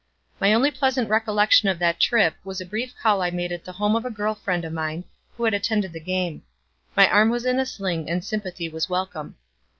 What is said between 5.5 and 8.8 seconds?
attended the game. My arm was in a sling and sympathy